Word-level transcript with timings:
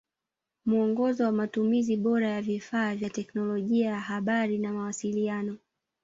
Muongozo 0.65 1.23
wa 1.23 1.31
Matumizi 1.31 1.97
bora 1.97 2.27
ya 2.29 2.41
vifaa 2.41 2.95
vya 2.95 3.09
teknolojia 3.09 3.89
ya 3.89 3.99
habari 3.99 4.57
na 4.57 4.73
mawasiliano 4.73 5.57